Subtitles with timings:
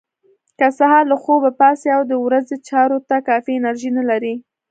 [0.57, 4.35] که سهار له خوبه پاڅئ او د ورځې چارو ته کافي انرژي نه لرئ.